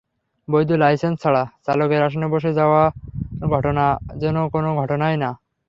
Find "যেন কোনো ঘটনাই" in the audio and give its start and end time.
4.15-5.15